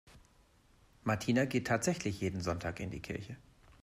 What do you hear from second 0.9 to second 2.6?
Martina geht tatsächlich jeden